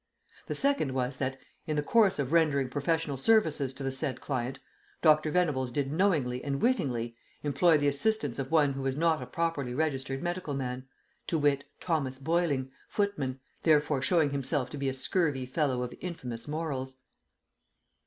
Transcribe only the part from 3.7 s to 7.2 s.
to the said client, Dr. Venables did knowingly and wittingly